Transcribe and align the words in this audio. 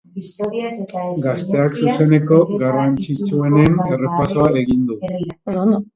Gazteak 1.25 1.69
zuzeneko 1.83 2.39
garrantzitsuenen 2.63 3.77
errepasoa 3.93 4.51
egin 4.63 4.87
du. 4.91 5.81